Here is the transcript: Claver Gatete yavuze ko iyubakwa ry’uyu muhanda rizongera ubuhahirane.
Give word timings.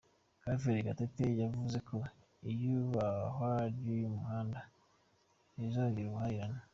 Claver 0.41 0.81
Gatete 0.85 1.25
yavuze 1.43 1.77
ko 1.89 1.97
iyubakwa 2.51 3.51
ry’uyu 3.75 4.09
muhanda 4.17 4.59
rizongera 5.59 6.07
ubuhahirane. 6.09 6.59